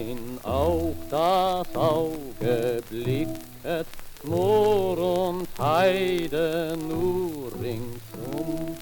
[0.00, 3.86] wohin auch das Auge blicket,
[4.24, 8.76] Moor und Heide nur ringsum.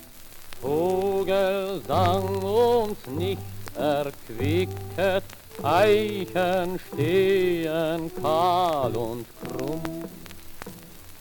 [0.60, 3.40] Vogelsang uns nicht
[3.76, 5.24] erquicket,
[5.62, 10.04] Eichen stehen kahl und krumm.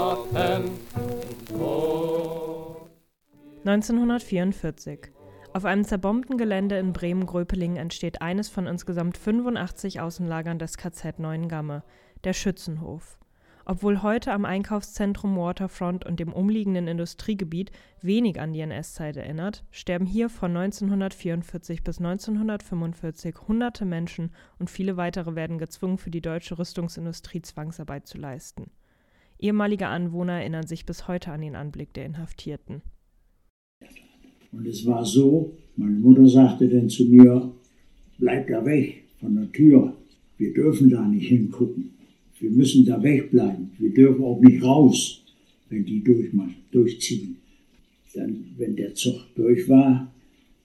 [3.64, 5.12] 1944.
[5.52, 11.84] Auf einem zerbombten Gelände in Bremen-Gröpeling entsteht eines von insgesamt 85 Außenlagern des KZ Neuengamme,
[12.24, 13.20] der Schützenhof.
[13.64, 17.70] Obwohl heute am Einkaufszentrum Waterfront und dem umliegenden Industriegebiet
[18.00, 24.96] wenig an die NS-Zeit erinnert, sterben hier von 1944 bis 1945 hunderte Menschen und viele
[24.96, 28.72] weitere werden gezwungen, für die deutsche Rüstungsindustrie Zwangsarbeit zu leisten.
[29.38, 32.82] Ehemalige Anwohner erinnern sich bis heute an den Anblick der Inhaftierten.
[34.52, 37.50] Und es war so, meine Mutter sagte dann zu mir,
[38.18, 39.96] bleib da weg von der Tür,
[40.38, 41.90] wir dürfen da nicht hingucken.
[42.38, 43.70] Wir müssen da wegbleiben.
[43.78, 45.22] Wir dürfen auch nicht raus,
[45.68, 46.02] wenn die
[46.72, 47.36] durchziehen.
[48.14, 50.12] Dann, wenn der Zug durch war,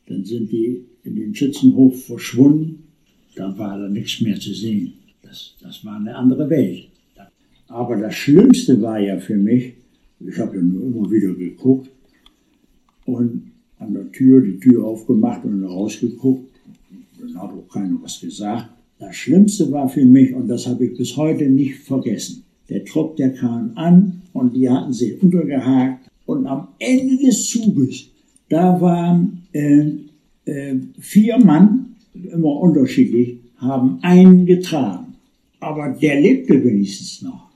[0.07, 2.83] dann sind die in den Schützenhof verschwunden.
[3.35, 4.93] Da war da nichts mehr zu sehen.
[5.21, 6.89] Das, das war eine andere Welt.
[7.67, 9.73] Aber das Schlimmste war ja für mich,
[10.19, 11.89] ich habe ja nur immer wieder geguckt
[13.05, 16.49] und an der Tür die Tür aufgemacht und rausgeguckt.
[17.19, 18.69] Dann hat auch keiner was gesagt.
[18.99, 23.15] Das Schlimmste war für mich, und das habe ich bis heute nicht vergessen, der Trupp,
[23.15, 28.07] der kam an und die hatten sich untergehakt und am Ende des Zuges,
[28.49, 29.91] da waren äh,
[30.45, 35.15] äh, vier Mann, immer unterschiedlich, haben einen getragen.
[35.59, 37.49] Aber der lebte wenigstens noch.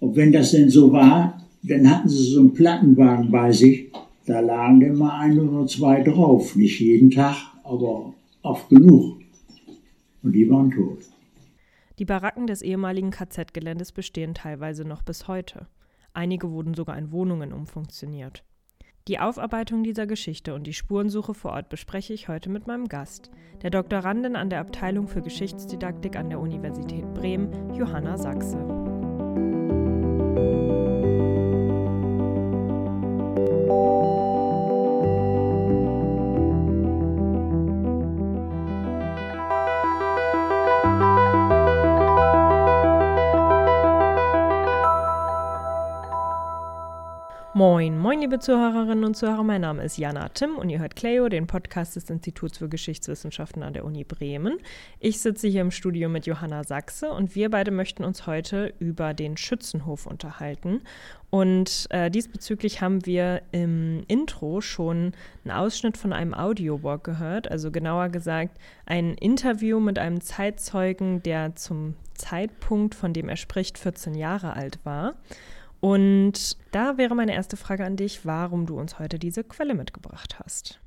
[0.00, 3.86] Und wenn das denn so war, dann hatten sie so einen Plattenwagen bei sich,
[4.26, 6.56] da lagen mal ein oder zwei drauf.
[6.56, 9.20] Nicht jeden Tag, aber oft genug
[10.22, 10.98] und die waren tot.
[11.98, 15.66] Die Baracken des ehemaligen KZ-Geländes bestehen teilweise noch bis heute.
[16.14, 18.44] Einige wurden sogar in Wohnungen umfunktioniert.
[19.08, 23.30] Die Aufarbeitung dieser Geschichte und die Spurensuche vor Ort bespreche ich heute mit meinem Gast,
[23.62, 28.81] der Doktorandin an der Abteilung für Geschichtsdidaktik an der Universität Bremen, Johanna Sachse.
[47.64, 49.44] Moin, moin, liebe Zuhörerinnen und Zuhörer.
[49.44, 53.62] Mein Name ist Jana Tim und ihr hört Cleo, den Podcast des Instituts für Geschichtswissenschaften
[53.62, 54.58] an der Uni Bremen.
[54.98, 59.14] Ich sitze hier im Studio mit Johanna Sachse und wir beide möchten uns heute über
[59.14, 60.80] den Schützenhof unterhalten.
[61.30, 65.12] Und äh, diesbezüglich haben wir im Intro schon
[65.44, 71.54] einen Ausschnitt von einem Audiowalk gehört, also genauer gesagt ein Interview mit einem Zeitzeugen, der
[71.54, 75.14] zum Zeitpunkt, von dem er spricht, 14 Jahre alt war.
[75.82, 80.38] Und da wäre meine erste Frage an dich, warum du uns heute diese Quelle mitgebracht
[80.38, 80.78] hast.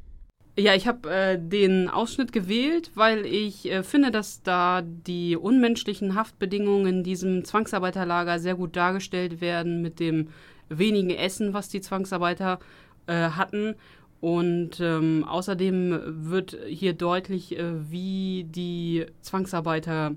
[0.58, 6.16] Ja, ich habe äh, den Ausschnitt gewählt, weil ich äh, finde, dass da die unmenschlichen
[6.16, 10.30] Haftbedingungen in diesem Zwangsarbeiterlager sehr gut dargestellt werden mit dem
[10.70, 12.60] wenigen Essen, was die Zwangsarbeiter
[13.08, 13.76] äh, hatten.
[14.22, 16.00] Und ähm, außerdem
[16.32, 20.16] wird hier deutlich, äh, wie die Zwangsarbeiter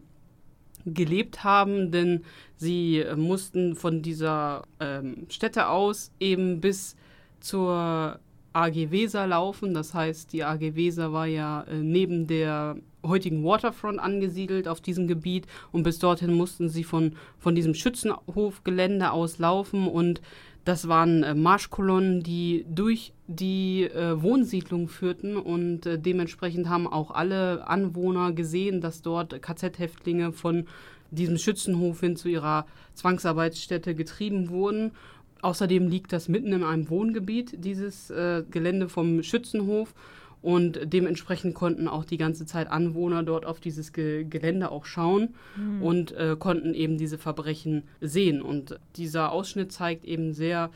[0.94, 2.24] gelebt haben, denn
[2.56, 6.96] sie äh, mussten von dieser ähm, Stätte aus eben bis
[7.40, 8.18] zur
[8.52, 9.74] AG Weser laufen.
[9.74, 12.76] Das heißt, die AG Weser war ja äh, neben der
[13.06, 19.12] heutigen Waterfront angesiedelt auf diesem Gebiet und bis dorthin mussten sie von, von diesem Schützenhofgelände
[19.12, 20.20] aus laufen und
[20.68, 27.10] das waren äh, Marschkolonnen, die durch die äh, Wohnsiedlung führten und äh, dementsprechend haben auch
[27.10, 30.66] alle Anwohner gesehen, dass dort KZ-Häftlinge von
[31.10, 34.92] diesem Schützenhof hin zu ihrer Zwangsarbeitsstätte getrieben wurden.
[35.40, 39.94] Außerdem liegt das mitten in einem Wohngebiet, dieses äh, Gelände vom Schützenhof.
[40.40, 45.34] Und dementsprechend konnten auch die ganze Zeit Anwohner dort auf dieses Ge Gelände auch schauen
[45.56, 45.82] mhm.
[45.82, 48.40] und äh, konnten eben diese Verbrechen sehen.
[48.40, 50.70] Und dieser Ausschnitt zeigt eben sehr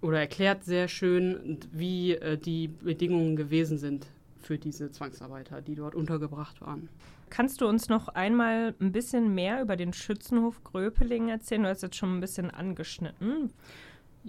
[0.00, 4.06] oder erklärt sehr schön, wie äh, die Bedingungen gewesen sind
[4.40, 6.88] für diese Zwangsarbeiter, die dort untergebracht waren.
[7.30, 11.62] Kannst du uns noch einmal ein bisschen mehr über den Schützenhof Gröpeling erzählen?
[11.62, 13.50] Du hast jetzt schon ein bisschen angeschnitten.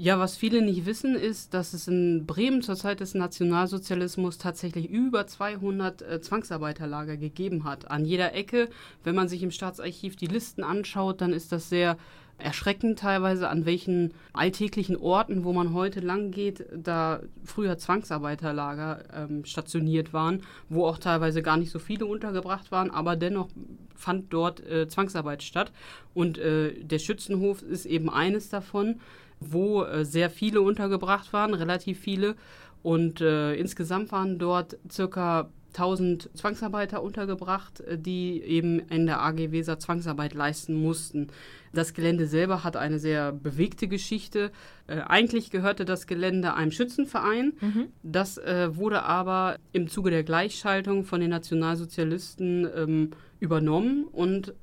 [0.01, 4.89] Ja, was viele nicht wissen, ist, dass es in Bremen zur Zeit des Nationalsozialismus tatsächlich
[4.89, 7.91] über 200 äh, Zwangsarbeiterlager gegeben hat.
[7.91, 8.69] An jeder Ecke,
[9.03, 11.97] wenn man sich im Staatsarchiv die Listen anschaut, dann ist das sehr
[12.37, 19.43] erschreckend teilweise, an welchen alltäglichen Orten, wo man heute lang geht, da früher Zwangsarbeiterlager ähm,
[19.43, 23.49] stationiert waren, wo auch teilweise gar nicht so viele untergebracht waren, aber dennoch
[23.95, 25.73] fand dort äh, Zwangsarbeit statt.
[26.13, 29.01] Und äh, der Schützenhof ist eben eines davon,
[29.39, 32.35] wo äh, sehr viele untergebracht waren, relativ viele.
[32.81, 39.51] Und äh, insgesamt waren dort circa 1000 Zwangsarbeiter untergebracht, äh, die eben in der AG
[39.51, 41.27] Weser Zwangsarbeit leisten mussten.
[41.73, 44.51] Das Gelände selber hat eine sehr bewegte Geschichte.
[44.87, 47.53] Äh, eigentlich gehörte das Gelände einem Schützenverein.
[47.61, 47.87] Mhm.
[48.01, 54.53] Das äh, wurde aber im Zuge der Gleichschaltung von den Nationalsozialisten ähm, übernommen und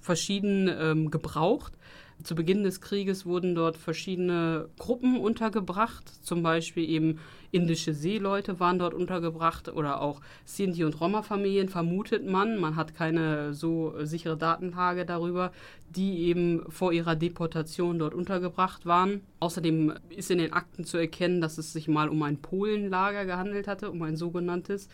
[0.00, 1.72] verschieden ähm, gebraucht.
[2.22, 7.18] Zu Beginn des Krieges wurden dort verschiedene Gruppen untergebracht, zum Beispiel eben
[7.52, 12.58] indische Seeleute waren dort untergebracht oder auch Sinti- und Roma-Familien, vermutet man.
[12.58, 15.52] Man hat keine so sichere Datenlage darüber,
[15.88, 19.22] die eben vor ihrer Deportation dort untergebracht waren.
[19.40, 23.66] Außerdem ist in den Akten zu erkennen, dass es sich mal um ein Polenlager gehandelt
[23.66, 24.88] hatte, um ein sogenanntes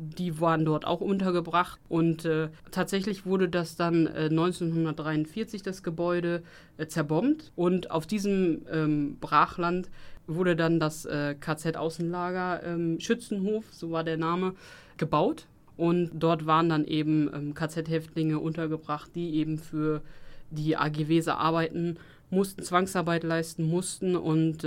[0.00, 1.78] die waren dort auch untergebracht.
[1.88, 6.42] Und äh, tatsächlich wurde das dann äh, 1943 das Gebäude
[6.78, 7.52] äh, zerbombt.
[7.56, 9.90] Und auf diesem ähm, Brachland
[10.26, 14.54] wurde dann das äh, KZ-Außenlager ähm, Schützenhof, so war der Name,
[14.96, 15.46] gebaut.
[15.76, 20.02] Und dort waren dann eben ähm, KZ-Häftlinge untergebracht, die eben für
[20.50, 21.96] die AG Weser arbeiten
[22.30, 24.16] mussten, Zwangsarbeit leisten mussten.
[24.16, 24.64] Und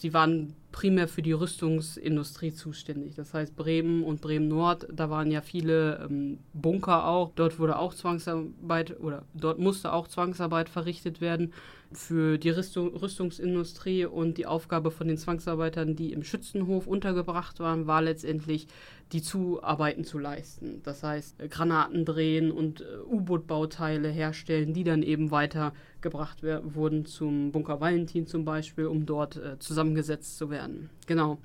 [0.00, 3.14] sie waren primär für die Rüstungsindustrie zuständig.
[3.14, 7.32] Das heißt Bremen und Bremen Nord, da waren ja viele ähm, Bunker auch.
[7.34, 11.52] Dort wurde auch Zwangsarbeit oder dort musste auch Zwangsarbeit verrichtet werden
[11.92, 17.86] für die Rüstung, Rüstungsindustrie und die Aufgabe von den Zwangsarbeitern, die im Schützenhof untergebracht waren,
[17.88, 18.68] war letztendlich
[19.12, 20.82] die Zuarbeiten zu leisten.
[20.84, 25.32] Das heißt, Granaten drehen und äh, U-Boot-Bauteile herstellen, die dann eben
[26.00, 30.90] weitergebracht wurden zum Bunker Valentin zum Beispiel, um dort äh, zusammengesetzt zu werden.
[31.06, 31.38] Genau.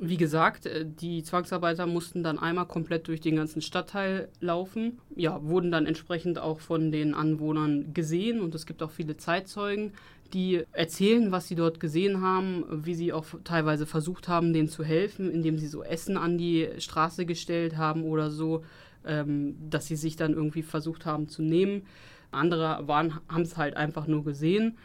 [0.00, 4.98] Wie gesagt, äh, die Zwangsarbeiter mussten dann einmal komplett durch den ganzen Stadtteil laufen.
[5.14, 9.92] Ja, wurden dann entsprechend auch von den Anwohnern gesehen und es gibt auch viele Zeitzeugen,
[10.34, 14.84] die erzählen, was sie dort gesehen haben, wie sie auch teilweise versucht haben, denen zu
[14.84, 18.62] helfen, indem sie so Essen an die Straße gestellt haben oder so,
[19.06, 21.86] ähm, dass sie sich dann irgendwie versucht haben zu nehmen.
[22.30, 24.76] Andere haben es halt einfach nur gesehen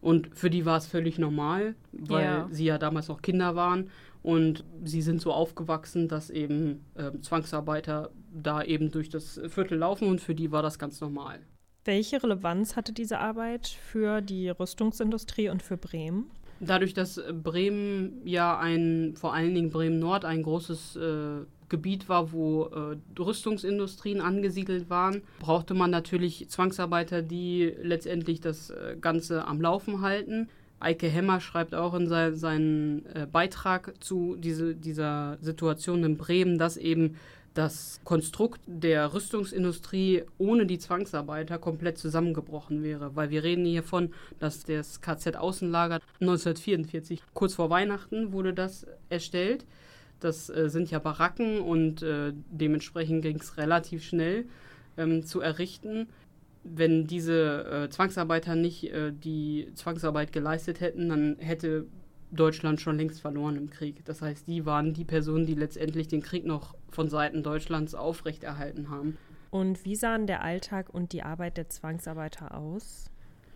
[0.00, 2.48] und für die war es völlig normal, weil ja.
[2.50, 3.90] sie ja damals noch Kinder waren.
[4.22, 10.08] Und sie sind so aufgewachsen, dass eben äh, Zwangsarbeiter da eben durch das Viertel laufen
[10.08, 11.38] und für die war das ganz normal.
[11.84, 16.30] Welche Relevanz hatte diese Arbeit für die Rüstungsindustrie und für Bremen?
[16.60, 22.32] Dadurch, dass Bremen ja ein, vor allen Dingen Bremen Nord, ein großes äh, Gebiet war,
[22.32, 29.60] wo äh, Rüstungsindustrien angesiedelt waren, brauchte man natürlich Zwangsarbeiter, die letztendlich das äh, Ganze am
[29.60, 30.48] Laufen halten.
[30.80, 36.58] Eike Hemmer schreibt auch in sein, seinen äh, Beitrag zu diese, dieser Situation in Bremen,
[36.58, 37.16] dass eben
[37.54, 43.16] das Konstrukt der Rüstungsindustrie ohne die Zwangsarbeiter komplett zusammengebrochen wäre.
[43.16, 49.64] Weil wir reden hier von, dass das KZ-Außenlager 1944, kurz vor Weihnachten, wurde das erstellt.
[50.20, 54.46] Das äh, sind ja Baracken und äh, dementsprechend ging es relativ schnell
[54.96, 56.08] ähm, zu errichten
[56.64, 61.86] wenn diese äh, Zwangsarbeiter nicht äh, die Zwangsarbeit geleistet hätten, dann hätte
[62.30, 64.04] Deutschland schon längst verloren im Krieg.
[64.04, 68.90] Das heißt, die waren die Personen, die letztendlich den Krieg noch von Seiten Deutschlands aufrechterhalten
[68.90, 69.16] haben.
[69.50, 73.10] Und wie sahen der Alltag und die Arbeit der Zwangsarbeiter aus?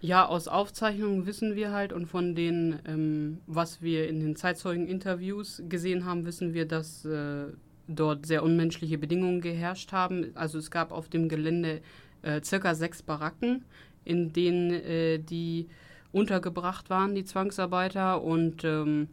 [0.05, 5.63] Ja, aus Aufzeichnungen wissen wir halt und von dem, ähm, was wir in den Zeitzeugen-Interviews
[5.69, 7.45] gesehen haben, wissen wir, dass äh,
[7.87, 10.33] dort sehr unmenschliche Bedingungen geherrscht haben.
[10.35, 11.83] Also es gab auf dem Gelände
[12.23, 13.65] äh, circa sechs Baracken,
[14.05, 15.69] in denen äh, die
[16.11, 18.23] untergebracht waren, die Zwangsarbeiter.
[18.23, 19.07] Und ähm,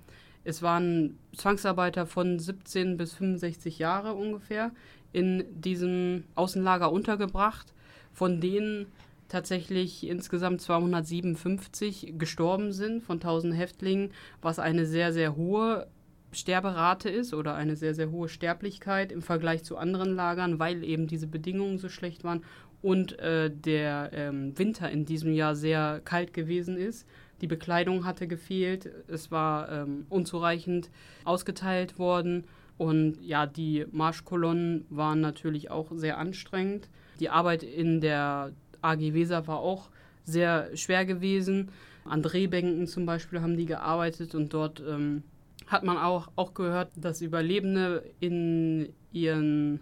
[0.43, 4.72] es waren Zwangsarbeiter von 17 bis 65 Jahre ungefähr
[5.13, 7.75] in diesem Außenlager untergebracht,
[8.12, 8.88] von denen
[9.30, 15.88] tatsächlich insgesamt 257 gestorben sind von 1000 Häftlingen, was eine sehr, sehr hohe
[16.32, 21.08] Sterberate ist oder eine sehr, sehr hohe Sterblichkeit im Vergleich zu anderen Lagern, weil eben
[21.08, 22.44] diese Bedingungen so schlecht waren
[22.82, 27.08] und äh, der ähm, Winter in diesem Jahr sehr kalt gewesen ist.
[27.42, 30.90] Die Bekleidung hatte gefehlt, es war ähm, unzureichend
[31.24, 32.46] ausgeteilt worden
[32.78, 36.90] und ja, die Marschkolonnen waren natürlich auch sehr anstrengend.
[37.20, 39.90] Die Arbeit in der AG Weser war auch
[40.24, 41.70] sehr schwer gewesen.
[42.06, 45.24] An Drehbänken zum Beispiel haben die gearbeitet und dort ähm,
[45.68, 49.80] hat man auch, auch gehört, dass Überlebende in ihren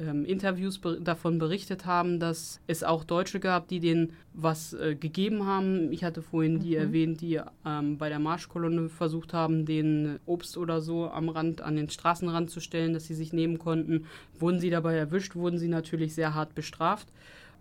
[0.00, 4.94] ähm, Interviews be davon berichtet haben, dass es auch Deutsche gab, die denen was äh,
[4.94, 5.92] gegeben haben.
[5.92, 6.60] Ich hatte vorhin mhm.
[6.60, 11.60] die erwähnt, die ähm, bei der Marschkolonne versucht haben, den Obst oder so am Rand,
[11.60, 14.06] an den Straßenrand zu stellen, dass sie sich nehmen konnten.
[14.38, 17.08] Wurden sie dabei erwischt, wurden sie natürlich sehr hart bestraft.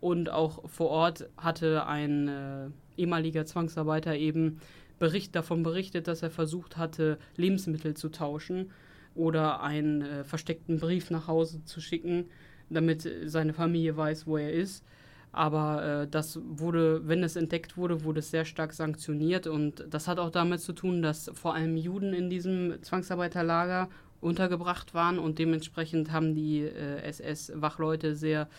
[0.02, 4.60] Und auch vor Ort hatte ein äh, ehemaliger Zwangsarbeiter eben
[4.98, 8.72] Bericht davon berichtet, dass er versucht hatte, Lebensmittel zu tauschen
[9.16, 12.26] oder einen äh, versteckten Brief nach Hause zu schicken,
[12.70, 14.84] damit seine Familie weiß, wo er ist.
[15.32, 19.48] Aber äh, das wurde, wenn es entdeckt wurde, wurde es sehr stark sanktioniert.
[19.48, 23.90] Und das hat auch damit zu tun, dass vor allem Juden in diesem Zwangsarbeiterlager
[24.22, 28.50] untergebracht waren und dementsprechend haben die äh, SS-Wachleute sehr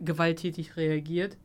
[0.00, 1.36] gewalttätig reagiert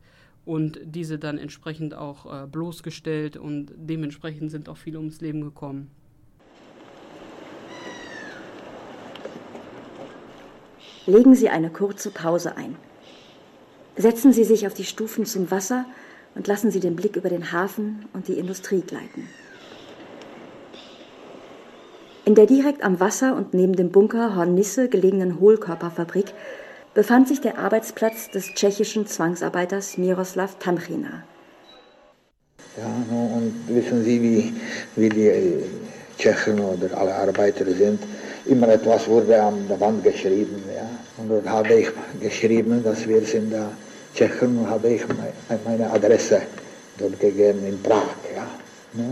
[0.44, 5.90] und diese dann entsprechend auch äh, bloßgestellt und dementsprechend sind auch viele ums Leben gekommen.
[11.06, 12.76] Legen Sie eine kurze Pause ein.
[13.96, 15.84] Setzen Sie sich auf die Stufen zum Wasser
[16.34, 19.28] und lassen Sie den Blick über den Hafen und die Industrie gleiten.
[22.24, 26.32] In der direkt am Wasser und neben dem Bunker Hornisse gelegenen Hohlkörperfabrik
[26.94, 31.22] befand sich der Arbeitsplatz des tschechischen Zwangsarbeiters Miroslav Tanchina.
[32.76, 34.52] Ja, und wissen Sie, wie,
[34.96, 35.64] wie die
[36.18, 38.02] Tschechen oder alle Arbeiter sind?
[38.44, 40.62] Immer etwas wurde an der Wand geschrieben.
[40.74, 40.88] Ja?
[41.16, 41.88] Und dort habe ich
[42.20, 43.70] geschrieben, dass wir sind da
[44.14, 45.02] Tschechen, habe ich
[45.64, 46.42] meine Adresse
[46.98, 48.04] dort gegeben in Prag.
[48.34, 48.46] Ja?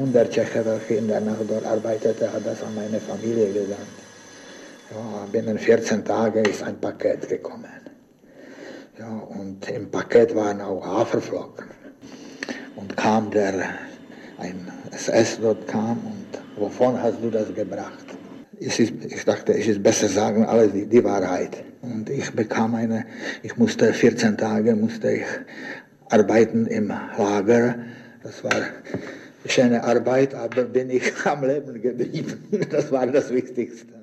[0.03, 4.10] Und der Tscheche, der in der Nacht dort arbeitete, hat das an meine Familie gesagt.
[4.91, 7.71] Ja, binnen 14 Tagen ist ein Paket gekommen.
[8.99, 11.67] Ja, und im Paket waren auch Haferflocken.
[12.75, 13.55] Und kam der,
[14.39, 18.05] ein SS dort kam und wovon hast du das gebracht?
[18.59, 21.63] Ich dachte, es ist besser sagen alles die, die Wahrheit.
[21.83, 23.07] Und ich bekam eine,
[23.45, 25.25] ich musste 14 Tage musste ich
[26.11, 27.77] arbeiten im Lager.
[28.25, 28.61] Das war
[29.47, 32.67] schöne Arbeit, aber bin ich am Leben geblieben.
[32.71, 34.00] Das war das Wichtigste.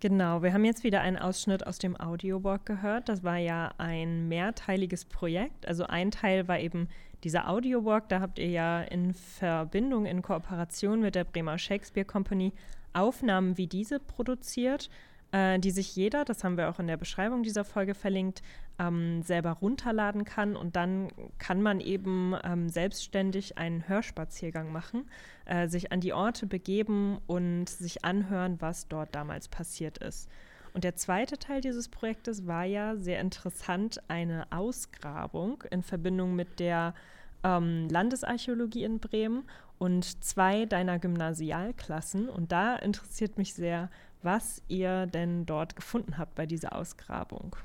[0.00, 3.10] Genau, wir haben jetzt wieder einen Ausschnitt aus dem Audiowalk gehört.
[3.10, 5.68] Das war ja ein mehrteiliges Projekt.
[5.68, 6.88] Also ein Teil war eben
[7.22, 8.08] dieser Audiowalk.
[8.08, 12.54] Da habt ihr ja in Verbindung, in Kooperation mit der Bremer Shakespeare Company
[12.94, 14.88] Aufnahmen wie diese produziert
[15.32, 18.42] äh, die sich jeder, das haben wir auch in der Beschreibung dieser Folge verlinkt,
[18.78, 21.08] ähm, selber runterladen kann und dann
[21.38, 25.08] kann man eben ähm, selbstständig einen Hörspaziergang machen,
[25.44, 30.28] äh, sich an die Orte begeben und sich anhören, was dort damals passiert ist.
[30.72, 36.60] Und der zweite Teil dieses Projektes war ja sehr interessant, eine Ausgrabung in Verbindung mit
[36.60, 36.94] der
[37.42, 39.44] ähm, Landesarchäologie in Bremen
[39.78, 42.28] und zwei deiner Gymnasialklassen.
[42.28, 43.90] Und da interessiert mich sehr,
[44.22, 47.56] was ihr denn dort gefunden habt bei dieser Ausgrabung.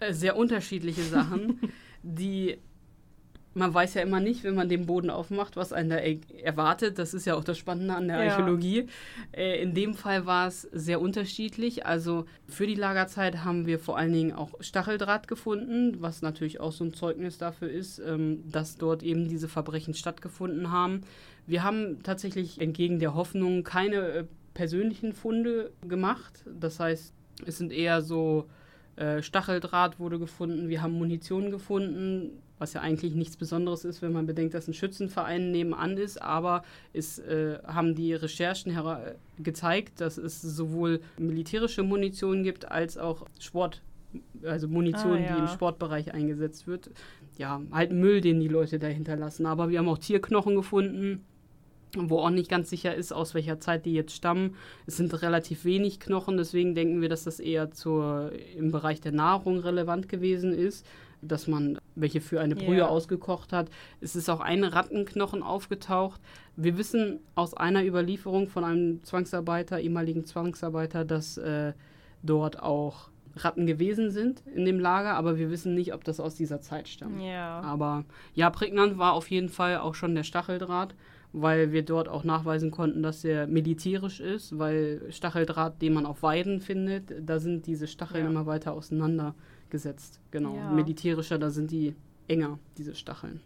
[0.00, 1.60] Äh, sehr unterschiedliche Sachen,
[2.02, 2.58] die
[3.52, 6.98] man weiß ja immer nicht, wenn man den Boden aufmacht, was einen da erwartet.
[6.98, 8.30] Das ist ja auch das Spannende an der ja.
[8.30, 8.86] Archäologie.
[9.32, 11.84] Äh, in dem Fall war es sehr unterschiedlich.
[11.84, 16.72] Also für die Lagerzeit haben wir vor allen Dingen auch Stacheldraht gefunden, was natürlich auch
[16.72, 21.00] so ein Zeugnis dafür ist, ähm, dass dort eben diese Verbrechen stattgefunden haben.
[21.46, 24.24] Wir haben tatsächlich entgegen der Hoffnung keine äh,
[24.54, 26.44] persönlichen Funde gemacht.
[26.58, 27.14] Das heißt,
[27.46, 28.46] es sind eher so
[28.96, 34.12] äh, Stacheldraht wurde gefunden, wir haben Munition gefunden, was ja eigentlich nichts Besonderes ist, wenn
[34.12, 38.76] man bedenkt, dass ein Schützenverein nebenan ist, aber es äh, haben die Recherchen
[39.38, 43.80] gezeigt, dass es sowohl militärische Munition gibt als auch Sport,
[44.42, 45.34] also Munition, ah, ja.
[45.34, 46.90] die im Sportbereich eingesetzt wird.
[47.38, 49.46] Ja, halt Müll, den die Leute dahinter lassen.
[49.46, 51.24] Aber wir haben auch Tierknochen gefunden,
[51.96, 54.56] wo auch nicht ganz sicher ist, aus welcher Zeit die jetzt stammen.
[54.86, 59.12] Es sind relativ wenig Knochen, deswegen denken wir, dass das eher zur, im Bereich der
[59.12, 60.86] Nahrung relevant gewesen ist,
[61.22, 62.88] dass man welche für eine Brühe yeah.
[62.88, 63.68] ausgekocht hat.
[64.00, 66.20] Es ist auch ein Rattenknochen aufgetaucht.
[66.56, 71.74] Wir wissen aus einer Überlieferung von einem Zwangsarbeiter, ehemaligen Zwangsarbeiter, dass äh,
[72.22, 76.34] dort auch Ratten gewesen sind in dem Lager, aber wir wissen nicht, ob das aus
[76.34, 77.20] dieser Zeit stammt.
[77.20, 77.60] Yeah.
[77.60, 78.04] Aber
[78.34, 80.94] ja, prägnant war auf jeden Fall auch schon der Stacheldraht
[81.32, 86.22] weil wir dort auch nachweisen konnten, dass er militärisch ist, weil Stacheldraht, den man auf
[86.22, 88.30] Weiden findet, da sind diese Stacheln ja.
[88.30, 90.20] immer weiter auseinandergesetzt.
[90.30, 90.56] Genau.
[90.56, 90.72] Ja.
[90.72, 91.94] Militärischer, da sind die
[92.28, 93.40] enger, diese Stacheln.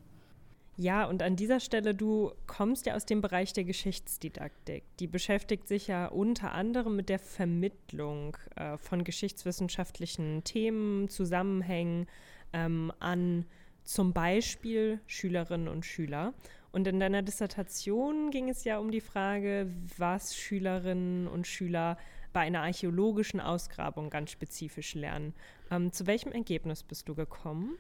[0.77, 4.83] Ja, und an dieser Stelle, du kommst ja aus dem Bereich der Geschichtsdidaktik.
[4.99, 12.07] Die beschäftigt sich ja unter anderem mit der Vermittlung äh, von geschichtswissenschaftlichen Themen, Zusammenhängen
[12.53, 13.45] ähm, an
[13.85, 16.35] zum Beispiel Schülerinnen und Schüler.
[16.75, 21.97] Und in deiner Dissertation ging es ja um die Frage, was Schülerinnen und Schüler
[22.33, 25.35] bei einer archäologischen Ausgrabung ganz spezifisch lernen.
[25.71, 27.79] Ähm, zu welchem Ergebnis bist du gekommen?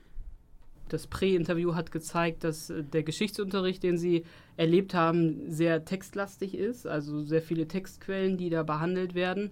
[0.90, 6.86] Das Prä-Interview hat gezeigt, dass äh, der Geschichtsunterricht, den sie erlebt haben, sehr textlastig ist,
[6.86, 9.50] also sehr viele Textquellen, die da behandelt werden,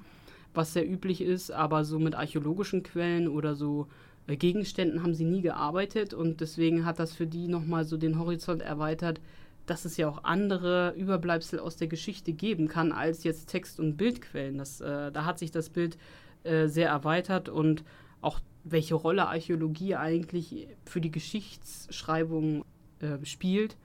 [0.54, 3.88] was sehr üblich ist, aber so mit archäologischen Quellen oder so
[4.26, 8.62] Gegenständen haben sie nie gearbeitet und deswegen hat das für die nochmal so den Horizont
[8.62, 9.20] erweitert,
[9.66, 13.96] dass es ja auch andere Überbleibsel aus der Geschichte geben kann als jetzt Text- und
[13.96, 14.58] Bildquellen.
[14.58, 15.98] Das, äh, da hat sich das Bild
[16.44, 17.84] äh, sehr erweitert und
[18.20, 22.64] auch welche Rolle Archäologie eigentlich für die Geschichtsschreibung
[23.00, 23.76] äh, spielt.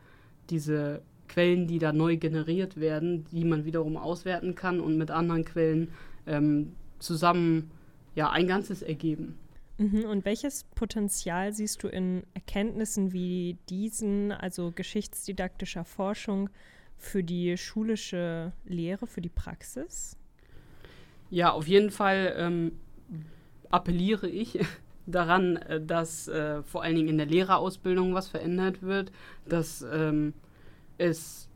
[0.50, 5.46] Diese Quellen, die da neu generiert werden, die man wiederum auswerten kann und mit anderen
[5.46, 5.90] Quellen
[6.26, 7.72] ähm, zusammen
[8.16, 9.38] ja, ein Ganzes ergeben.
[9.78, 16.50] Mhm, und welches Potenzial siehst du in Erkenntnissen wie diesen, also geschichtsdidaktischer Forschung,
[16.98, 20.18] für die schulische Lehre, für die Praxis?
[21.30, 22.72] Ja, auf jeden Fall ähm,
[23.70, 24.60] appelliere ich
[25.06, 29.12] daran, äh, dass äh, vor allen Dingen in der Lehrerausbildung was verändert wird,
[29.46, 30.34] dass ähm,
[30.98, 31.47] es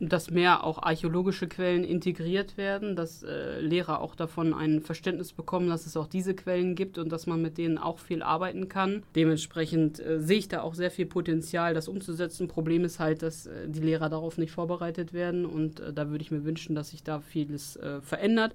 [0.00, 5.68] dass mehr auch archäologische Quellen integriert werden, dass äh, Lehrer auch davon ein Verständnis bekommen,
[5.68, 9.02] dass es auch diese Quellen gibt und dass man mit denen auch viel arbeiten kann.
[9.14, 12.48] Dementsprechend äh, sehe ich da auch sehr viel Potenzial, das umzusetzen.
[12.48, 16.22] Problem ist halt, dass äh, die Lehrer darauf nicht vorbereitet werden und äh, da würde
[16.22, 18.54] ich mir wünschen, dass sich da vieles äh, verändert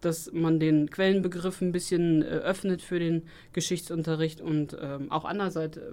[0.00, 5.30] dass man den Quellenbegriff ein bisschen äh, öffnet für den Geschichtsunterricht und ähm, auch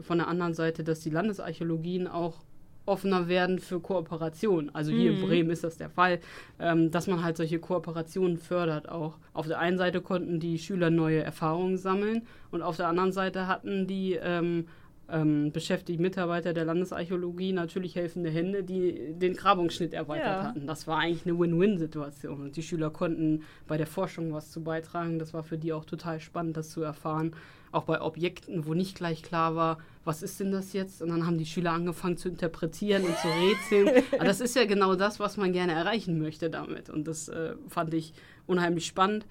[0.01, 2.41] von der anderen Seite, dass die Landesarchäologien auch
[2.88, 4.72] offener werden für Kooperation.
[4.74, 5.20] Also hier mhm.
[5.20, 6.20] in Bremen ist das der Fall,
[6.60, 9.17] ähm, dass man halt solche Kooperationen fördert auch.
[9.34, 13.48] Auf der einen Seite konnten die Schüler neue Erfahrungen sammeln und auf der anderen Seite
[13.48, 14.67] hatten die ähm,
[15.09, 20.43] ähm, beschäftigten Mitarbeiter der Landesarchäologie natürlich helfende Hände, die den Grabungsschnitt erweitert ja.
[20.43, 20.67] hatten.
[20.67, 22.41] Das war eigentlich eine Win-Win-Situation.
[22.41, 25.17] Und die Schüler konnten bei der Forschung was zu beitragen.
[25.19, 27.31] Das war für die auch total spannend, das zu erfahren.
[27.71, 31.01] Auch bei Objekten, wo nicht gleich klar war, was ist denn das jetzt?
[31.01, 34.03] Und dann haben die Schüler angefangen zu interpretieren und zu rätseln.
[34.13, 36.89] Aber das ist ja genau das, was man gerne erreichen möchte damit.
[36.89, 38.13] Und das äh, fand ich
[38.45, 39.25] unheimlich spannend.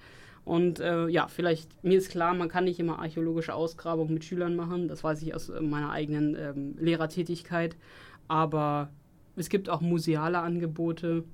[0.47, 4.55] Und äh, ja, vielleicht, mir ist klar, man kann nicht immer archäologische Ausgrabungen mit Schülern
[4.55, 4.87] machen.
[4.87, 7.75] Das weiß ich aus äh, meiner eigenen ähm, Lehrertätigkeit.
[8.29, 8.89] Aber
[9.35, 11.25] es gibt auch museale Angebote.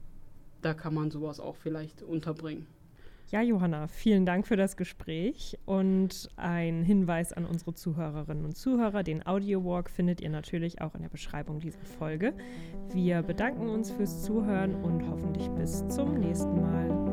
[0.64, 2.66] Da kann man sowas auch vielleicht unterbringen.
[3.30, 9.04] Ja, Johanna, vielen Dank für das Gespräch und ein Hinweis an unsere Zuhörerinnen und Zuhörer.
[9.04, 12.34] Den Audio-Walk findet ihr natürlich auch in der Beschreibung dieser Folge.
[12.94, 17.13] Wir bedanken uns fürs Zuhören und hoffentlich bis zum nächsten Mal.